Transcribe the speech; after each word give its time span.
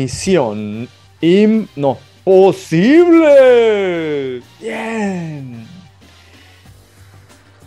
Misión 0.00 0.88
im... 1.20 1.68
no, 1.76 1.98
posible. 2.24 3.28
Bien. 4.58 5.66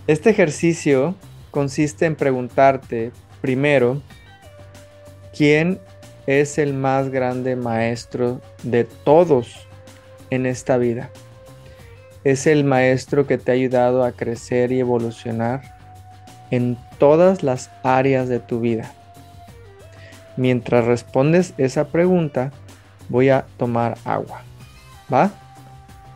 Este 0.08 0.32
ejercicio 0.32 1.14
consiste 1.52 2.08
en 2.08 2.16
preguntarte 2.16 3.12
primero, 3.40 4.02
¿quién 5.38 5.80
es 6.26 6.58
el 6.58 6.74
más 6.74 7.10
grande 7.12 7.56
maestro 7.56 8.42
de 8.64 8.86
todos 8.86 9.68
en 10.32 10.48
esta 10.48 10.78
vida? 10.78 11.12
Es 12.24 12.48
el 12.48 12.64
maestro 12.64 13.28
que 13.28 13.38
te 13.38 13.52
ha 13.52 13.54
ayudado 13.54 14.04
a 14.04 14.12
crecer 14.12 14.72
y 14.72 14.80
evolucionar 14.80 15.62
en 16.50 16.80
todas 16.98 17.44
las 17.44 17.70
áreas 17.84 18.28
de 18.28 18.40
tu 18.40 18.60
vida. 18.60 18.92
Mientras 20.38 20.86
respondes 20.86 21.54
esa 21.58 21.86
pregunta, 21.86 22.52
voy 23.10 23.30
a 23.30 23.46
tomar 23.58 23.98
agua. 24.06 24.42
¿Va? 25.14 25.32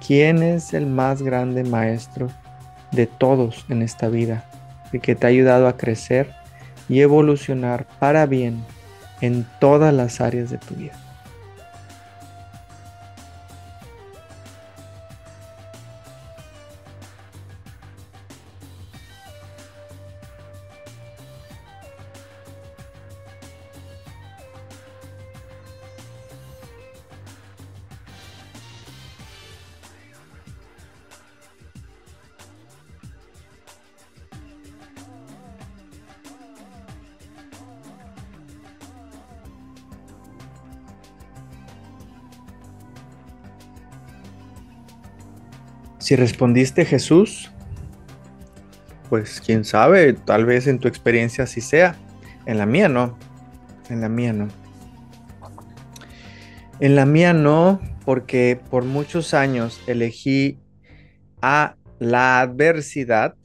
¿Quién 0.05 0.41
es 0.41 0.73
el 0.73 0.85
más 0.85 1.21
grande 1.21 1.63
maestro 1.63 2.27
de 2.91 3.07
todos 3.07 3.65
en 3.69 3.81
esta 3.81 4.07
vida? 4.07 4.45
El 4.93 5.01
que 5.01 5.15
te 5.15 5.27
ha 5.27 5.29
ayudado 5.29 5.67
a 5.67 5.77
crecer 5.77 6.33
y 6.89 7.01
evolucionar 7.01 7.85
para 7.99 8.25
bien 8.25 8.63
en 9.21 9.45
todas 9.59 9.93
las 9.93 10.21
áreas 10.21 10.49
de 10.49 10.57
tu 10.57 10.75
vida. 10.75 10.93
Si 46.07 46.15
respondiste 46.15 46.85
Jesús, 46.85 47.51
pues 49.09 49.41
quién 49.45 49.65
sabe, 49.65 50.13
tal 50.13 50.45
vez 50.45 50.67
en 50.67 50.79
tu 50.79 50.87
experiencia 50.87 51.43
así 51.43 51.59
sea. 51.59 51.97
En 52.45 52.57
la 52.57 52.65
mía 52.65 52.87
no. 52.87 53.17
En 53.89 53.99
la 53.99 54.07
mía 54.07 54.31
no. 54.31 54.47
En 56.79 56.95
la 56.95 57.05
mía 57.05 57.33
no, 57.33 57.81
porque 58.05 58.57
por 58.69 58.85
muchos 58.85 59.33
años 59.33 59.81
elegí 59.85 60.57
a 61.41 61.75
la 61.99 62.39
adversidad, 62.39 63.35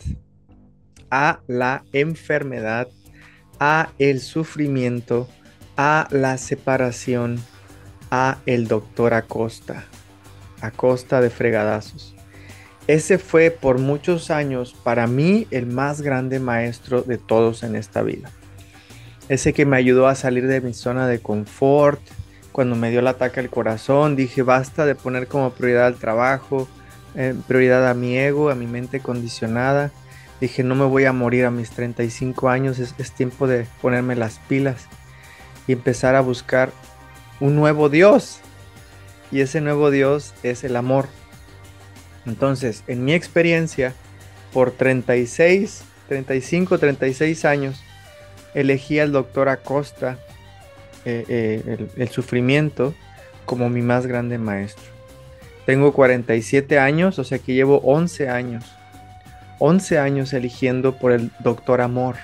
a 1.10 1.40
la 1.48 1.82
enfermedad, 1.92 2.86
a 3.58 3.88
el 3.98 4.20
sufrimiento, 4.20 5.28
a 5.76 6.06
la 6.12 6.38
separación, 6.38 7.40
a 8.12 8.38
el 8.46 8.68
doctor 8.68 9.14
Acosta, 9.14 9.84
Acosta 10.60 11.20
de 11.20 11.30
fregadazos. 11.30 12.14
Ese 12.92 13.16
fue 13.16 13.50
por 13.50 13.78
muchos 13.78 14.30
años 14.30 14.76
para 14.84 15.06
mí 15.06 15.46
el 15.50 15.64
más 15.64 16.02
grande 16.02 16.40
maestro 16.40 17.00
de 17.00 17.16
todos 17.16 17.62
en 17.62 17.74
esta 17.74 18.02
vida. 18.02 18.30
Ese 19.30 19.54
que 19.54 19.64
me 19.64 19.78
ayudó 19.78 20.08
a 20.08 20.14
salir 20.14 20.46
de 20.46 20.60
mi 20.60 20.74
zona 20.74 21.08
de 21.08 21.18
confort. 21.18 22.02
Cuando 22.52 22.76
me 22.76 22.90
dio 22.90 23.00
el 23.00 23.06
ataque 23.06 23.40
al 23.40 23.48
corazón, 23.48 24.14
dije 24.14 24.42
basta 24.42 24.84
de 24.84 24.94
poner 24.94 25.26
como 25.26 25.54
prioridad 25.54 25.88
el 25.88 25.94
trabajo, 25.94 26.68
eh, 27.14 27.34
prioridad 27.48 27.88
a 27.88 27.94
mi 27.94 28.18
ego, 28.18 28.50
a 28.50 28.54
mi 28.54 28.66
mente 28.66 29.00
condicionada. 29.00 29.90
Dije 30.38 30.62
no 30.62 30.74
me 30.74 30.84
voy 30.84 31.06
a 31.06 31.14
morir 31.14 31.46
a 31.46 31.50
mis 31.50 31.70
35 31.70 32.50
años, 32.50 32.78
es 32.78 33.12
tiempo 33.12 33.46
de 33.46 33.66
ponerme 33.80 34.16
las 34.16 34.38
pilas 34.50 34.84
y 35.66 35.72
empezar 35.72 36.14
a 36.14 36.20
buscar 36.20 36.70
un 37.40 37.56
nuevo 37.56 37.88
Dios. 37.88 38.40
Y 39.30 39.40
ese 39.40 39.62
nuevo 39.62 39.90
Dios 39.90 40.34
es 40.42 40.62
el 40.62 40.76
amor 40.76 41.08
entonces, 42.26 42.84
en 42.86 43.04
mi 43.04 43.14
experiencia, 43.14 43.94
por 44.52 44.70
36, 44.72 45.84
35, 46.08 46.78
36 46.78 47.44
años, 47.44 47.82
elegí 48.54 48.98
al 48.98 49.12
doctor 49.12 49.48
Acosta, 49.48 50.18
eh, 51.04 51.24
eh, 51.28 51.88
el, 51.96 52.08
sufrimiento, 52.10 52.94
como 53.44 53.68
mi 53.68 53.82
más 53.82 54.06
grande 54.06 54.38
maestro. 54.38 54.84
Tengo 55.66 55.92
47 55.92 56.78
años, 56.78 57.18
o 57.18 57.24
sea 57.24 57.38
que 57.38 57.54
llevo 57.54 57.78
11 57.78 58.28
años. 58.28 58.64
11 59.58 59.98
años 59.98 60.32
eligiendo 60.32 60.98
por 60.98 61.12
el 61.12 61.30
doctor 61.40 61.80
amor, 61.80 62.16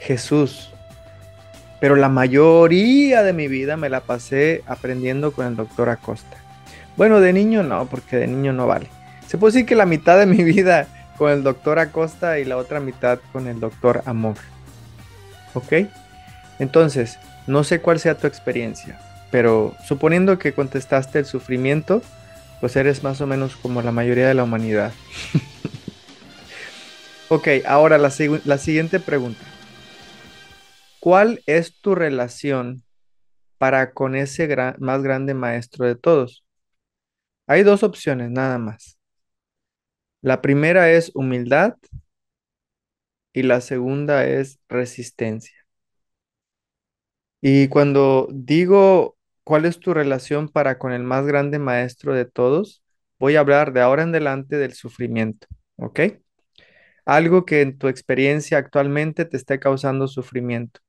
Jesús. 0.00 0.70
Pero 1.80 1.96
la 1.96 2.08
mayoría 2.08 3.22
de 3.22 3.32
mi 3.32 3.48
vida 3.48 3.76
me 3.76 3.88
la 3.88 4.00
pasé 4.00 4.62
aprendiendo 4.66 5.32
con 5.32 5.46
el 5.46 5.56
doctor 5.56 5.88
Acosta. 5.88 6.43
Bueno, 6.96 7.20
de 7.20 7.32
niño 7.32 7.62
no, 7.62 7.86
porque 7.86 8.16
de 8.16 8.26
niño 8.26 8.52
no 8.52 8.66
vale. 8.66 8.88
Se 9.26 9.38
puede 9.38 9.52
decir 9.52 9.66
que 9.66 9.74
la 9.74 9.86
mitad 9.86 10.18
de 10.18 10.26
mi 10.26 10.44
vida 10.44 10.86
con 11.16 11.30
el 11.30 11.42
doctor 11.42 11.78
Acosta 11.78 12.38
y 12.38 12.44
la 12.44 12.56
otra 12.56 12.80
mitad 12.80 13.18
con 13.32 13.46
el 13.46 13.60
doctor 13.60 14.02
Amor. 14.06 14.36
¿Ok? 15.54 15.88
Entonces, 16.58 17.18
no 17.46 17.64
sé 17.64 17.80
cuál 17.80 17.98
sea 18.00 18.16
tu 18.16 18.26
experiencia, 18.26 18.98
pero 19.30 19.74
suponiendo 19.84 20.38
que 20.38 20.52
contestaste 20.52 21.18
el 21.18 21.26
sufrimiento, 21.26 22.02
pues 22.60 22.76
eres 22.76 23.02
más 23.02 23.20
o 23.20 23.26
menos 23.26 23.56
como 23.56 23.82
la 23.82 23.92
mayoría 23.92 24.28
de 24.28 24.34
la 24.34 24.44
humanidad. 24.44 24.92
ok, 27.28 27.48
ahora 27.66 27.98
la, 27.98 28.12
la 28.44 28.58
siguiente 28.58 29.00
pregunta. 29.00 29.44
¿Cuál 31.00 31.42
es 31.46 31.78
tu 31.80 31.94
relación 31.94 32.82
para 33.58 33.92
con 33.92 34.14
ese 34.14 34.48
más 34.78 35.02
grande 35.02 35.34
maestro 35.34 35.86
de 35.86 35.96
todos? 35.96 36.43
Hay 37.46 37.62
dos 37.62 37.82
opciones 37.82 38.30
nada 38.30 38.58
más. 38.58 38.98
La 40.22 40.42
primera 40.42 40.90
es 40.90 41.12
humildad 41.14 41.76
y 43.32 43.42
la 43.42 43.60
segunda 43.60 44.24
es 44.26 44.58
resistencia. 44.68 45.54
Y 47.40 47.68
cuando 47.68 48.28
digo 48.32 49.16
cuál 49.44 49.66
es 49.66 49.78
tu 49.78 49.92
relación 49.94 50.48
para 50.48 50.78
con 50.78 50.92
el 50.92 51.02
más 51.02 51.26
grande 51.26 51.58
maestro 51.58 52.14
de 52.14 52.24
todos, 52.24 52.82
voy 53.18 53.36
a 53.36 53.40
hablar 53.40 53.72
de 53.72 53.80
ahora 53.82 54.02
en 54.02 54.10
adelante 54.10 54.56
del 54.56 54.72
sufrimiento, 54.74 55.46
¿ok? 55.76 56.00
Algo 57.06 57.44
que 57.44 57.60
en 57.62 57.78
tu 57.78 57.88
experiencia 57.88 58.58
actualmente 58.58 59.24
te 59.24 59.36
esté 59.36 59.58
causando 59.60 60.08
sufrimiento. 60.08 60.80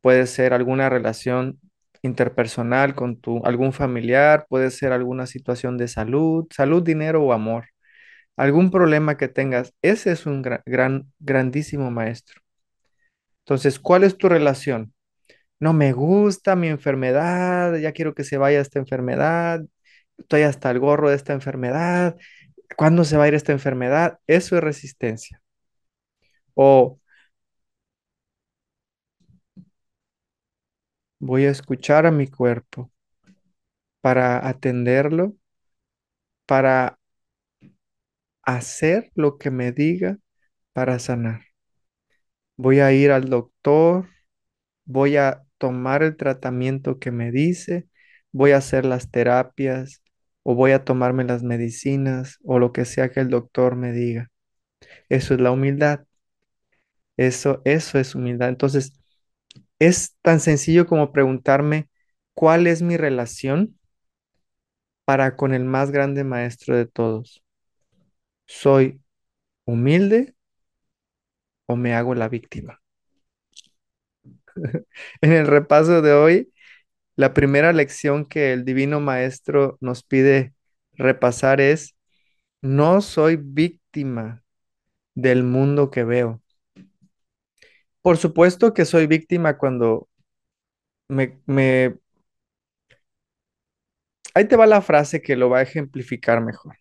Puede 0.00 0.26
ser 0.26 0.54
alguna 0.54 0.88
relación 0.90 1.60
interpersonal 2.06 2.94
con 2.94 3.20
tu 3.20 3.44
algún 3.46 3.72
familiar, 3.72 4.46
puede 4.48 4.70
ser 4.70 4.92
alguna 4.92 5.26
situación 5.26 5.78
de 5.78 5.88
salud, 5.88 6.46
salud, 6.50 6.82
dinero 6.82 7.22
o 7.24 7.32
amor. 7.32 7.66
Algún 8.36 8.70
problema 8.70 9.16
que 9.18 9.28
tengas, 9.28 9.74
ese 9.82 10.12
es 10.12 10.26
un 10.26 10.42
gran, 10.42 11.12
grandísimo 11.20 11.90
maestro. 11.90 12.40
Entonces, 13.44 13.78
¿cuál 13.78 14.04
es 14.04 14.18
tu 14.18 14.28
relación? 14.28 14.92
No 15.60 15.72
me 15.72 15.92
gusta 15.92 16.56
mi 16.56 16.68
enfermedad, 16.68 17.76
ya 17.78 17.92
quiero 17.92 18.14
que 18.14 18.24
se 18.24 18.38
vaya 18.38 18.60
esta 18.60 18.78
enfermedad, 18.78 19.62
estoy 20.18 20.42
hasta 20.42 20.70
el 20.70 20.80
gorro 20.80 21.10
de 21.10 21.16
esta 21.16 21.32
enfermedad. 21.34 22.16
¿Cuándo 22.76 23.04
se 23.04 23.16
va 23.16 23.24
a 23.24 23.28
ir 23.28 23.34
esta 23.34 23.52
enfermedad? 23.52 24.18
Eso 24.26 24.56
es 24.56 24.64
resistencia. 24.64 25.42
O 26.54 26.98
Voy 31.26 31.44
a 31.44 31.50
escuchar 31.50 32.06
a 32.06 32.10
mi 32.10 32.26
cuerpo 32.26 32.90
para 34.00 34.46
atenderlo, 34.48 35.36
para 36.46 36.98
hacer 38.44 39.10
lo 39.14 39.36
que 39.38 39.50
me 39.50 39.72
diga 39.72 40.18
para 40.74 40.98
sanar. 41.00 41.42
Voy 42.56 42.80
a 42.80 42.92
ir 42.92 43.10
al 43.12 43.28
doctor, 43.28 44.08
voy 44.86 45.16
a 45.16 45.44
tomar 45.58 46.02
el 46.02 46.16
tratamiento 46.16 46.98
que 46.98 47.10
me 47.12 47.32
dice, 47.32 47.88
voy 48.32 48.52
a 48.52 48.58
hacer 48.58 48.84
las 48.86 49.10
terapias 49.10 50.02
o 50.44 50.54
voy 50.54 50.72
a 50.72 50.84
tomarme 50.84 51.24
las 51.24 51.42
medicinas 51.42 52.38
o 52.44 52.58
lo 52.58 52.72
que 52.72 52.84
sea 52.86 53.10
que 53.10 53.20
el 53.20 53.30
doctor 53.30 53.76
me 53.76 53.92
diga. 53.92 54.30
Eso 55.08 55.34
es 55.34 55.40
la 55.40 55.52
humildad. 55.52 56.06
Eso, 57.16 57.62
eso 57.64 57.98
es 57.98 58.14
humildad. 58.14 58.48
Entonces, 58.48 58.92
es 59.78 60.16
tan 60.22 60.40
sencillo 60.40 60.86
como 60.86 61.12
preguntarme 61.12 61.88
cuál 62.34 62.66
es 62.66 62.82
mi 62.82 62.96
relación 62.96 63.78
para 65.06 65.36
con 65.36 65.54
el 65.54 65.64
más 65.64 65.90
grande 65.90 66.22
maestro 66.24 66.76
de 66.76 66.84
todos. 66.86 67.42
¿Soy 68.46 69.00
humilde 69.66 70.34
o 71.66 71.76
me 71.76 71.94
hago 71.94 72.14
la 72.16 72.28
víctima? 72.28 72.80
en 75.20 75.32
el 75.32 75.46
repaso 75.46 76.02
de 76.02 76.12
hoy 76.12 76.52
La 77.16 77.34
primera 77.34 77.72
lección 77.74 78.26
que 78.26 78.52
el 78.54 78.64
Divino 78.64 79.00
Maestro 79.00 79.78
nos 79.82 80.04
pide 80.04 80.54
repasar 80.94 81.60
es, 81.62 81.96
no 82.62 83.00
soy 83.02 83.36
víctima 83.36 84.44
del 85.14 85.44
mundo 85.44 85.90
que 85.90 86.04
veo. 86.04 86.42
Por 88.06 88.18
supuesto 88.18 88.72
que 88.72 88.84
soy 88.84 89.08
víctima 89.08 89.58
cuando 89.58 90.08
me. 91.08 91.98
Ahí 94.32 94.44
te 94.46 94.54
va 94.54 94.66
la 94.66 94.80
frase 94.80 95.20
que 95.20 95.34
lo 95.34 95.50
va 95.50 95.58
a 95.58 95.62
ejemplificar 95.62 96.40
mejor. 96.40 96.78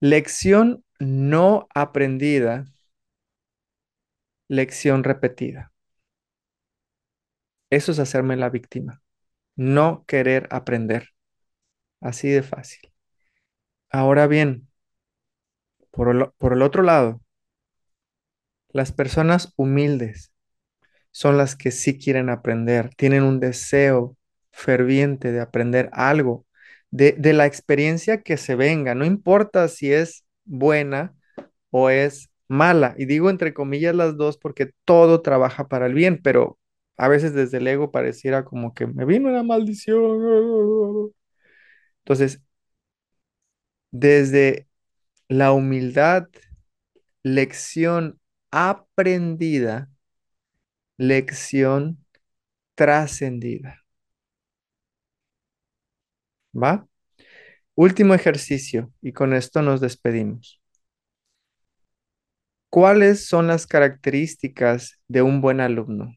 Lección 0.00 0.84
no 0.98 1.66
aprendida, 1.74 2.66
lección 4.48 5.02
repetida. 5.02 5.72
Eso 7.70 7.92
es 7.92 7.98
hacerme 7.98 8.36
la 8.36 8.50
víctima. 8.50 9.00
No 9.56 10.04
querer 10.06 10.46
aprender. 10.50 11.14
Así 12.02 12.28
de 12.28 12.42
fácil. 12.42 12.92
Ahora 13.90 14.26
bien, 14.26 14.68
por 15.90 16.10
el, 16.14 16.30
por 16.38 16.52
el 16.52 16.60
otro 16.60 16.82
lado, 16.82 17.22
las 18.76 18.92
personas 18.92 19.52
humildes 19.56 20.32
son 21.12 21.38
las 21.38 21.56
que 21.56 21.70
sí 21.70 21.98
quieren 21.98 22.30
aprender, 22.30 22.90
tienen 22.96 23.24
un 23.24 23.40
deseo 23.40 24.16
ferviente 24.52 25.32
de 25.32 25.40
aprender 25.40 25.90
algo, 25.92 26.46
de, 26.90 27.12
de 27.12 27.32
la 27.32 27.46
experiencia 27.46 28.22
que 28.22 28.36
se 28.36 28.54
venga, 28.56 28.94
no 28.94 29.04
importa 29.06 29.68
si 29.68 29.92
es 29.92 30.24
buena 30.44 31.14
o 31.70 31.90
es 31.90 32.30
mala. 32.48 32.94
Y 32.98 33.06
digo 33.06 33.30
entre 33.30 33.54
comillas 33.54 33.94
las 33.94 34.16
dos 34.16 34.38
porque 34.38 34.72
todo 34.84 35.22
trabaja 35.22 35.68
para 35.68 35.86
el 35.86 35.94
bien, 35.94 36.20
pero 36.22 36.58
a 36.98 37.08
veces 37.08 37.34
desde 37.34 37.58
el 37.58 37.68
ego 37.68 37.90
pareciera 37.92 38.44
como 38.44 38.74
que 38.74 38.86
me 38.86 39.04
vino 39.06 39.28
una 39.30 39.42
maldición. 39.42 41.12
Entonces, 42.00 42.42
desde 43.90 44.68
la 45.28 45.52
humildad, 45.52 46.28
lección 47.22 48.20
aprendida, 48.56 49.90
lección 50.98 52.04
trascendida. 52.74 53.84
¿Va? 56.52 56.88
Último 57.76 58.14
ejercicio 58.14 58.92
y 59.02 59.12
con 59.12 59.34
esto 59.34 59.62
nos 59.62 59.80
despedimos. 59.80 60.60
¿Cuáles 62.70 63.26
son 63.26 63.48
las 63.48 63.66
características 63.66 65.00
de 65.08 65.22
un 65.22 65.40
buen 65.40 65.60
alumno? 65.60 66.14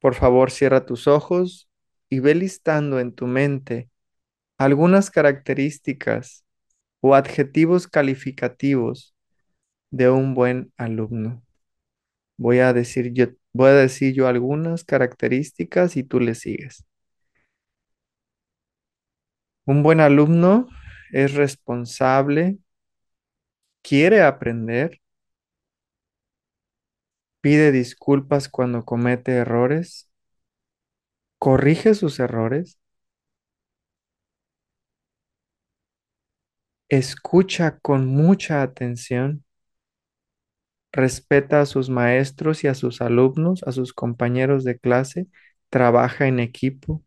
Por 0.00 0.14
favor, 0.14 0.50
cierra 0.50 0.86
tus 0.86 1.06
ojos 1.08 1.68
y 2.08 2.20
ve 2.20 2.34
listando 2.34 3.00
en 3.00 3.12
tu 3.14 3.26
mente 3.26 3.90
algunas 4.58 5.10
características 5.10 6.44
o 7.00 7.14
adjetivos 7.14 7.88
calificativos 7.88 9.13
de 9.94 10.10
un 10.10 10.34
buen 10.34 10.72
alumno. 10.76 11.42
Voy 12.38 12.60
a 12.60 12.72
decir 12.74 13.12
yo, 13.14 13.26
voy 13.52 13.70
a 13.70 13.74
decir 13.74 14.14
yo 14.14 14.28
algunas 14.28 14.84
características 14.84 15.96
y 15.96 16.04
tú 16.04 16.20
le 16.20 16.34
sigues. 16.36 16.84
Un 19.66 19.82
buen 19.82 20.00
alumno 20.00 20.68
es 21.12 21.34
responsable, 21.34 22.56
quiere 23.82 24.20
aprender, 24.22 25.00
pide 27.40 27.70
disculpas 27.70 28.48
cuando 28.48 28.84
comete 28.84 29.30
errores, 29.36 30.10
corrige 31.38 31.94
sus 31.94 32.18
errores, 32.18 32.80
escucha 36.88 37.78
con 37.80 38.06
mucha 38.06 38.62
atención, 38.62 39.43
respeta 40.94 41.62
a 41.62 41.66
sus 41.66 41.90
maestros 41.90 42.64
y 42.64 42.68
a 42.68 42.74
sus 42.74 43.02
alumnos, 43.02 43.62
a 43.64 43.72
sus 43.72 43.94
compañeros 43.94 44.64
de 44.64 44.78
clase, 44.80 45.28
trabaja 45.70 46.28
en 46.28 46.40
equipo, 46.40 47.02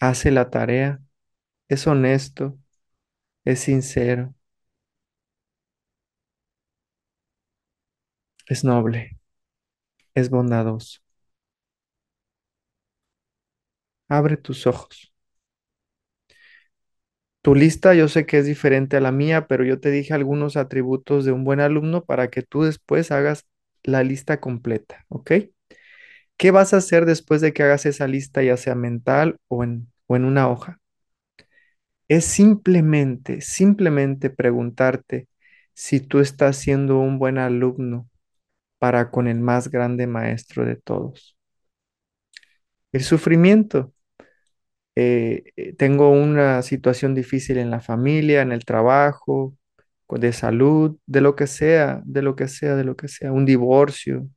hace 0.00 0.30
la 0.30 0.50
tarea, 0.50 1.00
es 1.68 1.86
honesto, 1.88 2.58
es 3.44 3.60
sincero, 3.60 4.34
es 8.46 8.64
noble, 8.64 9.18
es 10.14 10.30
bondadoso. 10.30 11.00
Abre 14.08 14.36
tus 14.36 14.66
ojos. 14.66 15.09
Tu 17.42 17.54
lista 17.54 17.94
yo 17.94 18.08
sé 18.08 18.26
que 18.26 18.38
es 18.38 18.44
diferente 18.46 18.96
a 18.98 19.00
la 19.00 19.12
mía, 19.12 19.46
pero 19.46 19.64
yo 19.64 19.80
te 19.80 19.90
dije 19.90 20.12
algunos 20.14 20.56
atributos 20.56 21.24
de 21.24 21.32
un 21.32 21.44
buen 21.44 21.60
alumno 21.60 22.04
para 22.04 22.28
que 22.28 22.42
tú 22.42 22.62
después 22.62 23.10
hagas 23.12 23.46
la 23.82 24.02
lista 24.04 24.40
completa, 24.40 25.04
¿ok? 25.08 25.32
¿Qué 26.36 26.50
vas 26.50 26.74
a 26.74 26.78
hacer 26.78 27.06
después 27.06 27.40
de 27.40 27.52
que 27.52 27.62
hagas 27.62 27.86
esa 27.86 28.06
lista, 28.08 28.42
ya 28.42 28.56
sea 28.56 28.74
mental 28.74 29.36
o 29.48 29.62
en, 29.64 29.88
o 30.06 30.16
en 30.16 30.24
una 30.24 30.48
hoja? 30.48 30.80
Es 32.08 32.24
simplemente, 32.26 33.40
simplemente 33.40 34.28
preguntarte 34.30 35.28
si 35.74 36.00
tú 36.00 36.18
estás 36.20 36.56
siendo 36.58 36.98
un 36.98 37.18
buen 37.18 37.38
alumno 37.38 38.08
para 38.78 39.10
con 39.10 39.28
el 39.28 39.40
más 39.40 39.70
grande 39.70 40.06
maestro 40.08 40.64
de 40.66 40.76
todos. 40.76 41.36
El 42.92 43.02
sufrimiento 43.02 43.92
eh, 44.96 45.74
tengo 45.78 46.10
una 46.10 46.62
situación 46.62 47.14
difícil 47.14 47.58
en 47.58 47.70
la 47.70 47.80
familia, 47.80 48.42
en 48.42 48.52
el 48.52 48.64
trabajo, 48.64 49.56
de 50.10 50.32
salud, 50.32 50.98
de 51.06 51.20
lo 51.20 51.36
que 51.36 51.46
sea, 51.46 52.02
de 52.04 52.22
lo 52.22 52.36
que 52.36 52.48
sea, 52.48 52.76
de 52.76 52.84
lo 52.84 52.96
que 52.96 53.08
sea, 53.08 53.32
un 53.32 53.46
divorcio, 53.46 54.28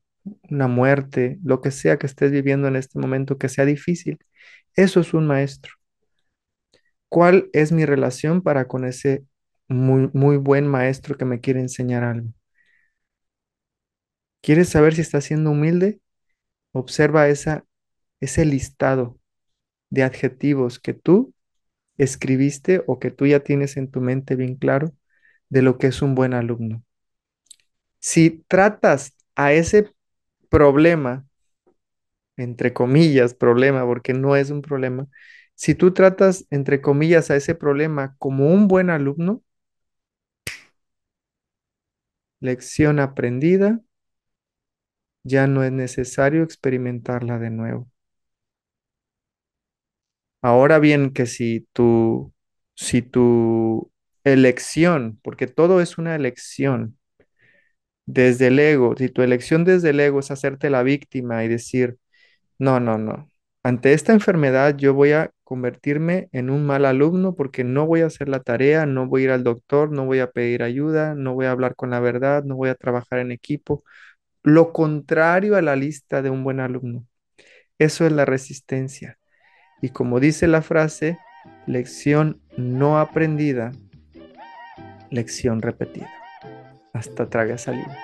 una 0.49 0.67
muerte, 0.67 1.39
lo 1.43 1.61
que 1.61 1.71
sea 1.71 1.97
que 1.97 2.05
estés 2.07 2.31
viviendo 2.31 2.67
en 2.67 2.75
este 2.75 2.99
momento 2.99 3.37
que 3.37 3.49
sea 3.49 3.65
difícil. 3.65 4.19
Eso 4.75 4.99
es 5.01 5.13
un 5.13 5.27
maestro. 5.27 5.73
¿Cuál 7.09 7.49
es 7.53 7.71
mi 7.71 7.85
relación 7.85 8.41
para 8.41 8.67
con 8.67 8.83
ese 8.85 9.25
muy, 9.69 10.09
muy 10.13 10.35
buen 10.37 10.67
maestro 10.67 11.15
que 11.17 11.25
me 11.25 11.39
quiere 11.39 11.59
enseñar 11.61 12.03
algo? 12.03 12.29
¿Quieres 14.41 14.69
saber 14.69 14.93
si 14.95 15.01
está 15.01 15.21
siendo 15.21 15.51
humilde? 15.51 15.99
Observa 16.73 17.29
esa, 17.29 17.65
ese 18.21 18.45
listado 18.45 19.19
de 19.93 20.01
adjetivos 20.01 20.79
que 20.79 20.95
tú 20.95 21.35
escribiste 21.97 22.83
o 22.87 22.99
que 22.99 23.11
tú 23.11 23.27
ya 23.27 23.41
tienes 23.41 23.77
en 23.77 23.91
tu 23.91 24.01
mente 24.01 24.35
bien 24.35 24.55
claro 24.55 24.91
de 25.49 25.61
lo 25.61 25.77
que 25.77 25.87
es 25.87 26.01
un 26.01 26.15
buen 26.15 26.33
alumno. 26.33 26.83
Si 27.99 28.43
tratas 28.47 29.15
a 29.35 29.53
ese 29.53 29.91
problema, 30.49 31.25
entre 32.37 32.73
comillas, 32.73 33.33
problema, 33.33 33.85
porque 33.85 34.13
no 34.13 34.35
es 34.35 34.49
un 34.49 34.61
problema, 34.61 35.07
si 35.55 35.75
tú 35.75 35.93
tratas, 35.93 36.45
entre 36.49 36.81
comillas, 36.81 37.29
a 37.31 37.35
ese 37.35 37.55
problema 37.55 38.15
como 38.19 38.47
un 38.53 38.67
buen 38.67 38.89
alumno, 38.89 39.43
lección 42.41 42.99
aprendida, 42.99 43.81
ya 45.23 45.47
no 45.47 45.63
es 45.63 45.71
necesario 45.73 46.43
experimentarla 46.43 47.37
de 47.39 47.49
nuevo. 47.49 47.92
Ahora 50.43 50.79
bien, 50.79 51.11
que 51.13 51.25
si 51.27 51.67
tu, 51.73 52.33
si 52.75 53.01
tu 53.01 53.91
elección, 54.25 55.19
porque 55.23 55.47
todo 55.47 55.81
es 55.81 55.97
una 55.99 56.15
elección, 56.15 56.99
desde 58.05 58.47
el 58.47 58.59
ego, 58.59 58.95
si 58.97 59.09
tu 59.09 59.21
elección 59.21 59.63
desde 59.65 59.91
el 59.91 59.99
ego 59.99 60.19
es 60.19 60.31
hacerte 60.31 60.69
la 60.69 60.83
víctima 60.83 61.43
y 61.43 61.47
decir, 61.47 61.97
no, 62.59 62.79
no, 62.79 62.97
no, 62.99 63.29
ante 63.63 63.93
esta 63.93 64.13
enfermedad 64.13 64.77
yo 64.77 64.93
voy 64.93 65.13
a 65.13 65.31
convertirme 65.43 66.29
en 66.33 66.49
un 66.51 66.65
mal 66.65 66.85
alumno 66.85 67.35
porque 67.35 67.63
no 67.65 67.87
voy 67.87 68.01
a 68.01 68.07
hacer 68.07 68.29
la 68.29 68.41
tarea, 68.41 68.85
no 68.87 69.07
voy 69.07 69.23
a 69.23 69.25
ir 69.25 69.31
al 69.31 69.43
doctor, 69.45 69.91
no 69.91 70.05
voy 70.05 70.19
a 70.19 70.31
pedir 70.31 70.63
ayuda, 70.63 71.15
no 71.15 71.35
voy 71.35 71.47
a 71.47 71.51
hablar 71.51 71.75
con 71.75 71.91
la 71.91 71.99
verdad, 72.01 72.43
no 72.45 72.55
voy 72.57 72.69
a 72.69 72.75
trabajar 72.75 73.19
en 73.19 73.31
equipo. 73.33 73.83
Lo 74.43 74.73
contrario 74.73 75.55
a 75.57 75.63
la 75.63 75.75
lista 75.77 76.21
de 76.23 76.29
un 76.31 76.43
buen 76.43 76.59
alumno. 76.61 77.05
Eso 77.79 78.05
es 78.07 78.11
la 78.13 78.25
resistencia. 78.25 79.19
Y 79.81 79.89
como 79.89 80.19
dice 80.19 80.47
la 80.47 80.61
frase, 80.61 81.17
lección 81.65 82.41
no 82.57 82.99
aprendida, 82.99 83.71
lección 85.09 85.61
repetida. 85.61 86.09
Hasta 86.93 87.29
traga 87.29 87.57
saliva. 87.57 87.95